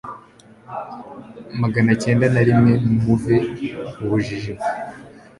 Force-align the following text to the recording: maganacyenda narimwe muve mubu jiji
maganacyenda 1.61 2.25
narimwe 2.33 2.71
muve 3.03 3.37
mubu 3.97 4.17
jiji 4.25 4.53